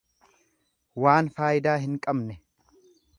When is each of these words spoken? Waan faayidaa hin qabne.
Waan 1.03 1.29
faayidaa 1.37 1.77
hin 1.85 1.99
qabne. 2.07 2.39